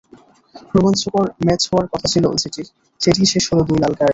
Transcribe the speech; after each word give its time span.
রোমাঞ্চকর 0.73 1.27
ম্যাচ 1.45 1.61
হওয়ার 1.69 1.87
কথা 1.91 2.07
ছিল 2.13 2.25
যেটির, 2.41 2.67
সেটিই 3.01 3.27
শেষ 3.33 3.43
হলো 3.51 3.61
দুই 3.69 3.77
লাল 3.81 3.93
কার্ডে। 3.93 4.09